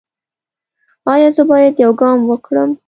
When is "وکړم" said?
2.29-2.69